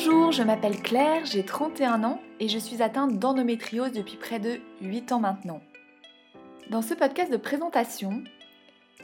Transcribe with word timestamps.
Bonjour, 0.00 0.30
je 0.30 0.44
m'appelle 0.44 0.80
Claire, 0.80 1.26
j'ai 1.26 1.44
31 1.44 2.04
ans 2.04 2.20
et 2.38 2.48
je 2.48 2.56
suis 2.56 2.84
atteinte 2.84 3.18
d'endométriose 3.18 3.90
depuis 3.90 4.16
près 4.16 4.38
de 4.38 4.60
8 4.80 5.10
ans 5.10 5.18
maintenant. 5.18 5.60
Dans 6.70 6.82
ce 6.82 6.94
podcast 6.94 7.32
de 7.32 7.36
présentation, 7.36 8.22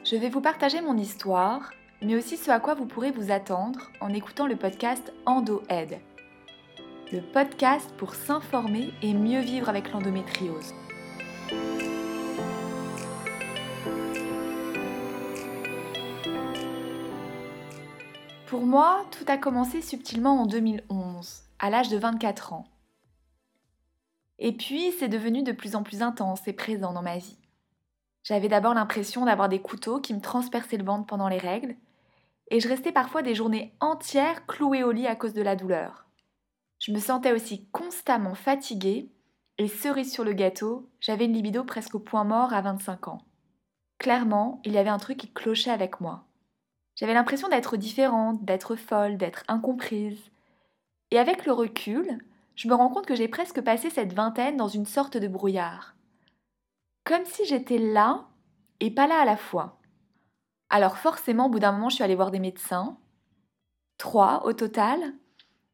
je 0.04 0.14
vais 0.14 0.28
vous 0.28 0.40
partager 0.40 0.80
mon 0.80 0.96
histoire, 0.96 1.72
mais 2.00 2.14
aussi 2.14 2.36
ce 2.36 2.48
à 2.52 2.60
quoi 2.60 2.74
vous 2.74 2.86
pourrez 2.86 3.10
vous 3.10 3.32
attendre 3.32 3.90
en 4.00 4.10
écoutant 4.10 4.46
le 4.46 4.54
podcast 4.54 5.12
EndoAid. 5.26 5.98
Le 7.10 7.22
podcast 7.32 7.90
pour 7.98 8.14
s'informer 8.14 8.92
et 9.02 9.14
mieux 9.14 9.40
vivre 9.40 9.68
avec 9.68 9.90
l'endométriose. 9.90 10.74
Pour 18.54 18.66
moi, 18.66 19.04
tout 19.10 19.24
a 19.26 19.36
commencé 19.36 19.82
subtilement 19.82 20.40
en 20.40 20.46
2011, 20.46 21.42
à 21.58 21.70
l'âge 21.70 21.88
de 21.88 21.96
24 21.96 22.52
ans. 22.52 22.68
Et 24.38 24.52
puis, 24.52 24.92
c'est 24.92 25.08
devenu 25.08 25.42
de 25.42 25.50
plus 25.50 25.74
en 25.74 25.82
plus 25.82 26.02
intense 26.02 26.46
et 26.46 26.52
présent 26.52 26.92
dans 26.92 27.02
ma 27.02 27.18
vie. 27.18 27.36
J'avais 28.22 28.46
d'abord 28.46 28.72
l'impression 28.72 29.24
d'avoir 29.24 29.48
des 29.48 29.60
couteaux 29.60 29.98
qui 29.98 30.14
me 30.14 30.20
transperçaient 30.20 30.76
le 30.76 30.84
ventre 30.84 31.04
pendant 31.04 31.26
les 31.26 31.38
règles, 31.38 31.74
et 32.48 32.60
je 32.60 32.68
restais 32.68 32.92
parfois 32.92 33.22
des 33.22 33.34
journées 33.34 33.74
entières 33.80 34.46
clouée 34.46 34.84
au 34.84 34.92
lit 34.92 35.08
à 35.08 35.16
cause 35.16 35.34
de 35.34 35.42
la 35.42 35.56
douleur. 35.56 36.06
Je 36.78 36.92
me 36.92 37.00
sentais 37.00 37.32
aussi 37.32 37.66
constamment 37.72 38.36
fatiguée, 38.36 39.10
et 39.58 39.66
cerise 39.66 40.12
sur 40.12 40.22
le 40.22 40.32
gâteau, 40.32 40.88
j'avais 41.00 41.24
une 41.24 41.32
libido 41.32 41.64
presque 41.64 41.96
au 41.96 41.98
point 41.98 42.22
mort 42.22 42.52
à 42.52 42.60
25 42.60 43.08
ans. 43.08 43.22
Clairement, 43.98 44.62
il 44.64 44.70
y 44.70 44.78
avait 44.78 44.90
un 44.90 44.98
truc 44.98 45.18
qui 45.18 45.32
clochait 45.32 45.72
avec 45.72 46.00
moi. 46.00 46.24
J'avais 46.96 47.14
l'impression 47.14 47.48
d'être 47.48 47.76
différente, 47.76 48.44
d'être 48.44 48.76
folle, 48.76 49.16
d'être 49.16 49.42
incomprise. 49.48 50.20
Et 51.10 51.18
avec 51.18 51.44
le 51.44 51.52
recul, 51.52 52.18
je 52.54 52.68
me 52.68 52.74
rends 52.74 52.88
compte 52.88 53.06
que 53.06 53.16
j'ai 53.16 53.28
presque 53.28 53.60
passé 53.60 53.90
cette 53.90 54.12
vingtaine 54.12 54.56
dans 54.56 54.68
une 54.68 54.86
sorte 54.86 55.16
de 55.16 55.28
brouillard. 55.28 55.94
Comme 57.04 57.24
si 57.24 57.44
j'étais 57.46 57.78
là 57.78 58.26
et 58.80 58.90
pas 58.90 59.06
là 59.06 59.20
à 59.20 59.24
la 59.24 59.36
fois. 59.36 59.80
Alors 60.70 60.96
forcément, 60.96 61.46
au 61.46 61.50
bout 61.50 61.58
d'un 61.58 61.72
moment, 61.72 61.88
je 61.88 61.96
suis 61.96 62.04
allée 62.04 62.14
voir 62.14 62.30
des 62.30 62.38
médecins, 62.38 62.96
trois 63.98 64.46
au 64.46 64.52
total, 64.52 65.00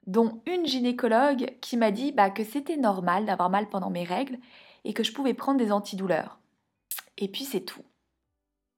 dont 0.07 0.43
une 0.47 0.67
gynécologue 0.67 1.57
qui 1.61 1.77
m'a 1.77 1.91
dit 1.91 2.13
bah, 2.13 2.31
que 2.31 2.45
c'était 2.45 2.77
normal 2.77 3.27
d'avoir 3.27 3.51
mal 3.51 3.69
pendant 3.69 3.91
mes 3.91 4.05
règles 4.05 4.39
et 4.85 4.95
que 4.95 5.05
je 5.05 5.13
pouvais 5.13 5.35
prendre 5.35 5.59
des 5.59 5.73
antidouleurs. 5.73 6.39
Et 7.19 7.29
puis 7.29 7.45
c'est 7.45 7.61
tout. 7.61 7.85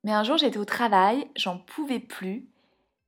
Mais 0.05 0.13
un 0.13 0.25
jour, 0.25 0.37
j'étais 0.37 0.59
au 0.59 0.65
travail, 0.65 1.29
j'en 1.37 1.59
pouvais 1.59 2.01
plus, 2.01 2.49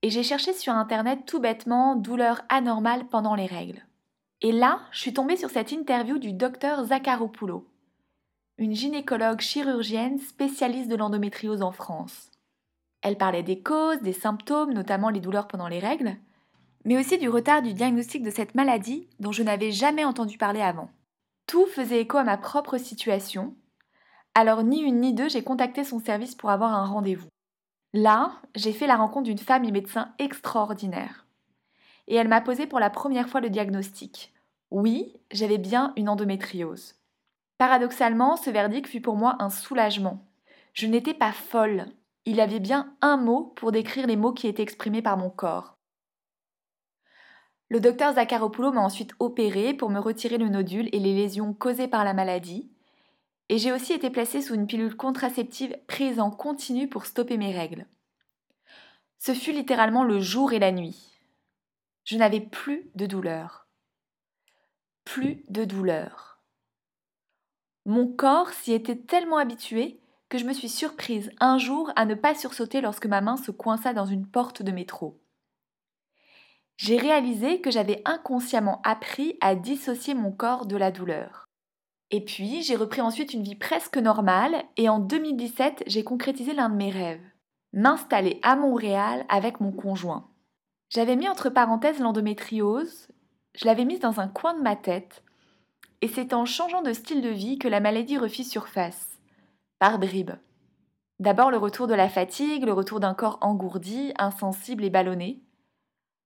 et 0.03 0.11
j'ai 0.11 0.23
cherché 0.23 0.53
sur 0.53 0.73
internet 0.73 1.21
tout 1.27 1.41
bêtement 1.41 1.97
douleur 1.97 2.43
anormale 2.49 3.07
pendant 3.09 3.35
les 3.35 3.47
règles. 3.47 3.83
Et 4.43 4.53
là, 4.53 4.81
je 4.93 5.01
suis 5.01 5.15
tombée 5.15 5.37
sur 5.37 5.51
cette 5.51 5.73
interview 5.73 6.19
du 6.19 6.33
docteur 6.33 6.85
Zakharopoulou, 6.85 7.67
une 8.59 8.75
gynécologue 8.75 9.41
chirurgienne 9.41 10.19
spécialiste 10.19 10.91
de 10.91 10.97
l'endométriose 10.97 11.63
en 11.63 11.73
France. 11.73 12.31
Elle 13.03 13.19
parlait 13.19 13.43
des 13.43 13.61
causes, 13.61 14.03
des 14.03 14.13
symptômes, 14.13 14.73
notamment 14.73 15.09
les 15.09 15.21
douleurs 15.21 15.49
pendant 15.49 15.69
les 15.69 15.79
règles, 15.79 16.17
mais 16.85 16.99
aussi 16.99 17.19
du 17.19 17.29
retard 17.29 17.63
du 17.63 17.73
diagnostic 17.73 18.23
de 18.23 18.31
cette 18.31 18.55
maladie 18.55 19.09
dont 19.19 19.33
je 19.33 19.43
n'avais 19.43 19.73
jamais 19.73 20.05
entendu 20.05 20.39
parler 20.39 20.61
avant. 20.61 20.91
Tout 21.47 21.67
faisait 21.67 22.01
écho 22.01 22.19
à 22.19 22.25
ma 22.25 22.37
propre 22.37 22.79
situation, 22.79 23.55
alors 24.35 24.65
ni 24.65 24.81
une 24.81 25.01
ni 25.01 25.13
deux, 25.13 25.29
j'ai 25.29 25.45
contacté 25.45 25.85
son 25.85 26.01
service 26.01 26.35
pour 26.35 26.51
avoir 26.51 26.75
un 26.75 26.85
rendez-vous. 26.85 27.29
Là, 27.93 28.33
j'ai 28.57 28.73
fait 28.73 28.89
la 28.89 28.97
rencontre 28.97 29.25
d'une 29.25 29.39
femme 29.39 29.65
et 29.65 29.71
médecin 29.71 30.13
extraordinaire. 30.19 31.27
Et 32.09 32.17
elle 32.17 32.29
m'a 32.29 32.41
posé 32.41 32.67
pour 32.67 32.81
la 32.81 32.91
première 32.91 33.29
fois 33.29 33.41
le 33.41 33.51
diagnostic. 33.51 34.33
Oui, 34.73 35.17
j'avais 35.31 35.59
bien 35.59 35.93
une 35.97 36.09
endométriose. 36.09 36.97
Paradoxalement, 37.59 38.37
ce 38.37 38.51
verdict 38.51 38.89
fut 38.89 39.01
pour 39.01 39.17
moi 39.17 39.37
un 39.39 39.49
soulagement. 39.49 40.27
Je 40.73 40.89
n'étais 40.89 41.15
pas 41.15 41.31
folle. 41.31 41.87
Il 42.25 42.41
avait 42.41 42.59
bien 42.59 42.93
un 43.01 43.17
mot 43.17 43.53
pour 43.55 43.71
décrire 43.71 44.09
les 44.09 44.17
mots 44.17 44.33
qui 44.33 44.49
étaient 44.49 44.63
exprimés 44.63 45.03
par 45.03 45.17
mon 45.17 45.31
corps. 45.31 45.77
Le 47.69 47.81
docteur 47.81 48.15
Zakharopoulou 48.15 48.73
m'a 48.73 48.83
ensuite 48.83 49.13
opéré 49.21 49.73
pour 49.73 49.91
me 49.91 50.01
retirer 50.01 50.39
le 50.39 50.49
nodule 50.49 50.89
et 50.93 50.99
les 50.99 51.15
lésions 51.15 51.55
causées 51.55 51.89
par 51.89 52.05
la 52.05 52.13
maladie, 52.13 52.74
et 53.49 53.59
j'ai 53.59 53.73
aussi 53.73 53.93
été 53.93 54.11
placée 54.11 54.41
sous 54.41 54.55
une 54.55 54.67
pilule 54.67 54.97
contraceptive 54.97 55.77
prise 55.87 56.21
en 56.21 56.31
continu 56.31 56.89
pour 56.89 57.07
stopper 57.07 57.37
mes 57.37 57.53
règles. 57.53 57.87
Ce 59.19 59.35
fut 59.35 59.53
littéralement 59.53 60.05
le 60.05 60.21
jour 60.21 60.53
et 60.53 60.59
la 60.59 60.73
nuit. 60.73 61.19
Je 62.05 62.17
n'avais 62.17 62.41
plus 62.41 62.91
de 62.95 63.07
douleur. 63.07 63.67
Plus 65.05 65.45
de 65.49 65.65
douleur. 65.65 66.41
Mon 67.87 68.07
corps 68.07 68.51
s'y 68.51 68.73
était 68.73 68.97
tellement 68.97 69.39
habitué 69.39 70.01
que 70.31 70.39
je 70.39 70.45
me 70.45 70.53
suis 70.53 70.69
surprise 70.69 71.31
un 71.41 71.59
jour 71.59 71.93
à 71.97 72.07
ne 72.07 72.15
pas 72.15 72.35
sursauter 72.35 72.81
lorsque 72.81 73.07
ma 73.07 73.21
main 73.21 73.37
se 73.37 73.51
coinça 73.51 73.93
dans 73.93 74.07
une 74.07 74.27
porte 74.27 74.63
de 74.63 74.73
métro. 74.73 75.21
J'ai 76.77 76.97
réalisé 76.97 77.61
que 77.61 77.71
j'avais 77.71 78.03
inconsciemment 78.05 78.81
appris 78.83 79.37
à 79.41 79.55
dissocier 79.55 80.15
mon 80.15 80.33
corps 80.33 80.67
de 80.67 80.77
la 80.77 80.91
douleur. 80.91 81.45
Et 82.11 82.25
puis, 82.25 82.63
j'ai 82.63 82.77
repris 82.77 83.01
ensuite 83.01 83.33
une 83.33 83.43
vie 83.43 83.57
presque 83.57 83.97
normale 83.97 84.65
et 84.77 84.89
en 84.89 84.99
2017, 84.99 85.85
j'ai 85.87 86.05
concrétisé 86.05 86.53
l'un 86.53 86.69
de 86.69 86.77
mes 86.77 86.91
rêves. 86.91 87.23
M'installer 87.73 88.39
à 88.43 88.57
Montréal 88.57 89.25
avec 89.29 89.61
mon 89.61 89.73
conjoint. 89.73 90.29
J'avais 90.91 91.17
mis 91.17 91.29
entre 91.29 91.51
parenthèses 91.51 91.99
l'endométriose, 91.99 93.09
je 93.55 93.65
l'avais 93.65 93.85
mise 93.85 94.01
dans 94.01 94.21
un 94.21 94.29
coin 94.29 94.55
de 94.55 94.63
ma 94.63 94.77
tête, 94.77 95.25
et 96.01 96.09
c'est 96.09 96.35
en 96.35 96.45
changeant 96.45 96.83
de 96.83 96.93
style 96.93 97.23
de 97.23 97.31
vie 97.31 97.59
que 97.59 97.67
la 97.69 97.81
maladie 97.81 98.19
refit 98.19 98.45
surface, 98.45 99.19
par 99.79 99.99
bribes. 99.99 100.37
D'abord 101.19 101.51
le 101.51 101.57
retour 101.57 101.87
de 101.87 101.95
la 101.95 102.09
fatigue, 102.09 102.65
le 102.65 102.73
retour 102.73 103.01
d'un 103.01 103.15
corps 103.15 103.39
engourdi, 103.41 104.13
insensible 104.19 104.85
et 104.85 104.91
ballonné, 104.91 105.43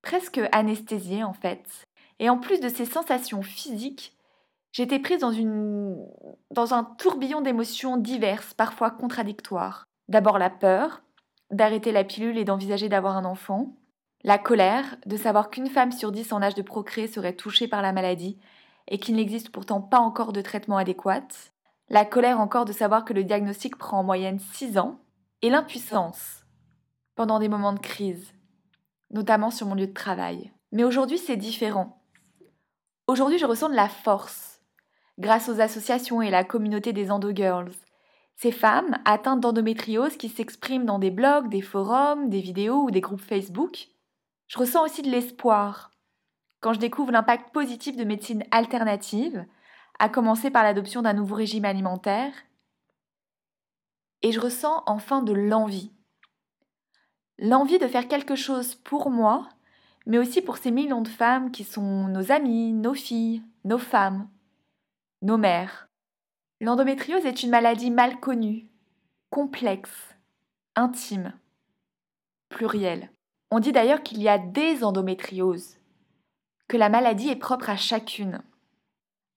presque 0.02 0.40
anesthésié 0.52 1.22
en 1.22 1.32
fait. 1.32 1.86
Et 2.18 2.28
en 2.28 2.38
plus 2.38 2.60
de 2.60 2.68
ces 2.68 2.86
sensations 2.86 3.42
physiques, 3.42 4.17
J'étais 4.72 4.98
prise 4.98 5.20
dans, 5.20 5.32
une... 5.32 5.96
dans 6.50 6.74
un 6.74 6.84
tourbillon 6.84 7.40
d'émotions 7.40 7.96
diverses, 7.96 8.54
parfois 8.54 8.90
contradictoires. 8.90 9.84
D'abord 10.08 10.38
la 10.38 10.50
peur, 10.50 11.02
d'arrêter 11.50 11.92
la 11.92 12.04
pilule 12.04 12.38
et 12.38 12.44
d'envisager 12.44 12.88
d'avoir 12.88 13.16
un 13.16 13.24
enfant. 13.24 13.76
La 14.24 14.38
colère, 14.38 14.96
de 15.06 15.16
savoir 15.16 15.50
qu'une 15.50 15.68
femme 15.68 15.92
sur 15.92 16.12
dix 16.12 16.32
en 16.32 16.42
âge 16.42 16.54
de 16.54 16.62
procréer 16.62 17.06
serait 17.06 17.36
touchée 17.36 17.68
par 17.68 17.82
la 17.82 17.92
maladie 17.92 18.38
et 18.88 18.98
qu'il 18.98 19.16
n'existe 19.16 19.50
pourtant 19.50 19.80
pas 19.80 19.98
encore 19.98 20.32
de 20.32 20.40
traitement 20.40 20.76
adéquat. 20.76 21.28
La 21.88 22.04
colère 22.04 22.40
encore 22.40 22.64
de 22.64 22.72
savoir 22.72 23.04
que 23.04 23.12
le 23.12 23.24
diagnostic 23.24 23.76
prend 23.76 24.00
en 24.00 24.04
moyenne 24.04 24.38
six 24.38 24.78
ans. 24.78 25.00
Et 25.40 25.50
l'impuissance, 25.50 26.44
pendant 27.14 27.38
des 27.38 27.48
moments 27.48 27.72
de 27.72 27.78
crise, 27.78 28.34
notamment 29.10 29.52
sur 29.52 29.68
mon 29.68 29.76
lieu 29.76 29.86
de 29.86 29.92
travail. 29.92 30.52
Mais 30.72 30.82
aujourd'hui, 30.82 31.18
c'est 31.18 31.36
différent. 31.36 32.02
Aujourd'hui, 33.06 33.38
je 33.38 33.46
ressens 33.46 33.68
de 33.68 33.76
la 33.76 33.88
force, 33.88 34.57
grâce 35.18 35.48
aux 35.48 35.60
associations 35.60 36.22
et 36.22 36.30
la 36.30 36.44
communauté 36.44 36.92
des 36.92 37.10
Endo-Girls. 37.10 37.72
Ces 38.36 38.52
femmes 38.52 38.98
atteintes 39.04 39.40
d'endométriose 39.40 40.16
qui 40.16 40.28
s'expriment 40.28 40.84
dans 40.86 41.00
des 41.00 41.10
blogs, 41.10 41.48
des 41.48 41.60
forums, 41.60 42.30
des 42.30 42.40
vidéos 42.40 42.84
ou 42.84 42.90
des 42.90 43.00
groupes 43.00 43.20
Facebook. 43.20 43.88
Je 44.46 44.58
ressens 44.58 44.84
aussi 44.84 45.02
de 45.02 45.10
l'espoir 45.10 45.90
quand 46.60 46.72
je 46.72 46.80
découvre 46.80 47.12
l'impact 47.12 47.52
positif 47.52 47.96
de 47.96 48.04
médecine 48.04 48.44
alternative, 48.50 49.44
à 49.98 50.08
commencer 50.08 50.50
par 50.50 50.62
l'adoption 50.62 51.02
d'un 51.02 51.12
nouveau 51.12 51.34
régime 51.34 51.64
alimentaire. 51.64 52.32
Et 54.22 54.32
je 54.32 54.40
ressens 54.40 54.82
enfin 54.86 55.22
de 55.22 55.32
l'envie. 55.32 55.92
L'envie 57.38 57.78
de 57.78 57.86
faire 57.86 58.08
quelque 58.08 58.34
chose 58.34 58.74
pour 58.74 59.10
moi, 59.10 59.48
mais 60.06 60.18
aussi 60.18 60.42
pour 60.42 60.56
ces 60.56 60.72
millions 60.72 61.02
de 61.02 61.08
femmes 61.08 61.52
qui 61.52 61.62
sont 61.62 62.08
nos 62.08 62.32
amies, 62.32 62.72
nos 62.72 62.94
filles, 62.94 63.42
nos 63.64 63.78
femmes, 63.78 64.28
nos 65.22 65.36
mères. 65.36 65.88
L'endométriose 66.60 67.24
est 67.26 67.42
une 67.42 67.50
maladie 67.50 67.90
mal 67.90 68.20
connue, 68.20 68.70
complexe, 69.30 70.14
intime, 70.76 71.32
plurielle. 72.48 73.10
On 73.50 73.60
dit 73.60 73.72
d'ailleurs 73.72 74.02
qu'il 74.02 74.22
y 74.22 74.28
a 74.28 74.38
des 74.38 74.84
endométrioses, 74.84 75.78
que 76.68 76.76
la 76.76 76.88
maladie 76.88 77.30
est 77.30 77.36
propre 77.36 77.70
à 77.70 77.76
chacune. 77.76 78.42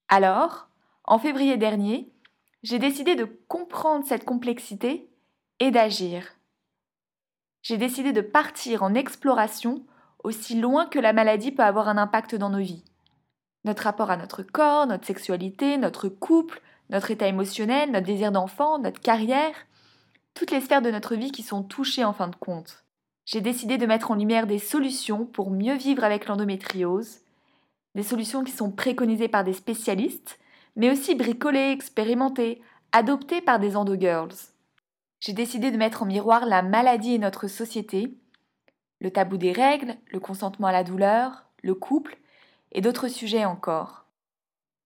Alors, 0.07 0.67
en 1.05 1.17
février 1.17 1.57
dernier, 1.57 2.11
j'ai 2.63 2.79
décidé 2.79 3.15
de 3.15 3.25
comprendre 3.47 4.05
cette 4.05 4.25
complexité 4.25 5.09
et 5.59 5.71
d'agir. 5.71 6.35
J'ai 7.63 7.77
décidé 7.77 8.11
de 8.11 8.21
partir 8.21 8.83
en 8.83 8.93
exploration 8.93 9.85
aussi 10.23 10.59
loin 10.59 10.85
que 10.85 10.99
la 10.99 11.13
maladie 11.13 11.51
peut 11.51 11.63
avoir 11.63 11.87
un 11.87 11.97
impact 11.97 12.35
dans 12.35 12.49
nos 12.49 12.59
vies 12.59 12.83
notre 13.63 13.83
rapport 13.83 14.11
à 14.11 14.17
notre 14.17 14.43
corps, 14.43 14.87
notre 14.87 15.05
sexualité, 15.05 15.77
notre 15.77 16.09
couple, 16.09 16.61
notre 16.89 17.11
état 17.11 17.27
émotionnel, 17.27 17.91
notre 17.91 18.05
désir 18.05 18.31
d'enfant, 18.31 18.79
notre 18.79 18.99
carrière, 18.99 19.55
toutes 20.33 20.51
les 20.51 20.61
sphères 20.61 20.81
de 20.81 20.91
notre 20.91 21.15
vie 21.15 21.31
qui 21.31 21.43
sont 21.43 21.63
touchées 21.63 22.03
en 22.03 22.13
fin 22.13 22.27
de 22.27 22.35
compte. 22.35 22.83
J'ai 23.25 23.41
décidé 23.41 23.77
de 23.77 23.85
mettre 23.85 24.11
en 24.11 24.15
lumière 24.15 24.47
des 24.47 24.59
solutions 24.59 25.25
pour 25.25 25.51
mieux 25.51 25.75
vivre 25.75 26.03
avec 26.03 26.27
l'endométriose 26.27 27.19
Des 27.95 28.03
solutions 28.03 28.43
qui 28.43 28.51
sont 28.51 28.71
préconisées 28.71 29.27
par 29.27 29.43
des 29.43 29.53
spécialistes, 29.53 30.39
mais 30.75 30.89
aussi 30.89 31.15
bricolées, 31.15 31.71
expérimentées, 31.71 32.61
adoptées 32.91 33.41
par 33.41 33.59
des 33.59 33.75
endo-girls. 33.75 34.33
J'ai 35.19 35.33
décidé 35.33 35.71
de 35.71 35.77
mettre 35.77 36.03
en 36.03 36.05
miroir 36.05 36.45
la 36.45 36.61
maladie 36.61 37.15
et 37.15 37.19
notre 37.19 37.47
société, 37.47 38.17
le 38.99 39.11
tabou 39.11 39.37
des 39.37 39.51
règles, 39.51 39.95
le 40.11 40.19
consentement 40.19 40.67
à 40.67 40.71
la 40.71 40.83
douleur, 40.83 41.45
le 41.61 41.75
couple 41.75 42.17
et 42.71 42.81
d'autres 42.81 43.07
sujets 43.07 43.45
encore. 43.45 44.05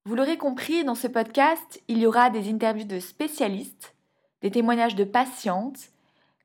Vous 0.06 0.16
l'aurez 0.16 0.38
compris, 0.38 0.84
dans 0.84 0.96
ce 0.96 1.08
podcast, 1.08 1.82
il 1.88 1.98
y 1.98 2.06
aura 2.06 2.30
des 2.30 2.50
interviews 2.50 2.86
de 2.86 3.00
spécialistes, 3.00 3.96
des 4.42 4.52
témoignages 4.52 4.96
de 4.96 5.04
patientes, 5.04 5.90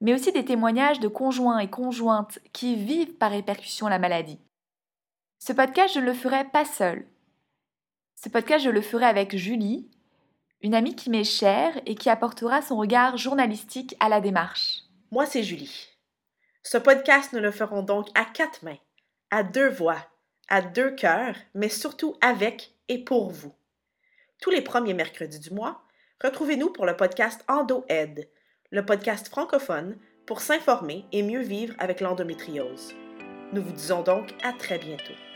mais 0.00 0.14
aussi 0.14 0.32
des 0.32 0.44
témoignages 0.44 1.00
de 1.00 1.08
conjoints 1.08 1.58
et 1.58 1.68
conjointes 1.68 2.38
qui 2.52 2.74
vivent 2.76 3.14
par 3.14 3.32
répercussion 3.32 3.86
la 3.88 3.98
maladie. 3.98 4.38
Ce 5.38 5.52
podcast, 5.52 5.94
je 5.94 6.00
ne 6.00 6.06
le 6.06 6.14
ferai 6.14 6.44
pas 6.44 6.64
seul. 6.64 7.06
Ce 8.16 8.28
podcast, 8.28 8.64
je 8.64 8.70
le 8.70 8.82
ferai 8.82 9.06
avec 9.06 9.36
Julie, 9.36 9.90
une 10.62 10.74
amie 10.74 10.94
qui 10.94 11.10
m'est 11.10 11.24
chère 11.24 11.80
et 11.86 11.94
qui 11.94 12.10
apportera 12.10 12.62
son 12.62 12.76
regard 12.76 13.16
journalistique 13.16 13.96
à 14.00 14.08
la 14.08 14.20
démarche. 14.20 14.82
Moi, 15.10 15.26
c'est 15.26 15.42
Julie. 15.42 15.88
Ce 16.62 16.76
podcast, 16.76 17.32
nous 17.32 17.40
le 17.40 17.50
ferons 17.50 17.82
donc 17.82 18.08
à 18.14 18.24
quatre 18.24 18.62
mains, 18.62 18.78
à 19.30 19.42
deux 19.42 19.68
voix, 19.68 19.96
à 20.50 20.60
deux 20.60 20.90
cœurs, 20.90 21.36
mais 21.54 21.68
surtout 21.68 22.16
avec 22.20 22.74
et 22.88 22.98
pour 22.98 23.30
vous. 23.30 23.54
Tous 24.42 24.50
les 24.50 24.62
premiers 24.62 24.94
mercredis 24.94 25.38
du 25.38 25.50
mois, 25.50 25.82
retrouvez-nous 26.22 26.70
pour 26.70 26.86
le 26.86 26.96
podcast 26.96 27.44
EndoAid, 27.48 28.28
le 28.70 28.84
podcast 28.84 29.28
francophone 29.28 29.96
pour 30.26 30.40
s'informer 30.40 31.06
et 31.12 31.22
mieux 31.22 31.42
vivre 31.42 31.74
avec 31.78 32.00
l'endométriose. 32.00 32.94
Nous 33.52 33.62
vous 33.62 33.72
disons 33.72 34.02
donc 34.02 34.34
à 34.42 34.52
très 34.52 34.78
bientôt. 34.78 35.29